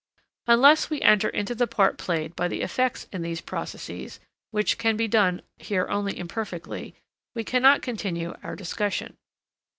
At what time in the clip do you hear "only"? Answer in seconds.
5.89-6.17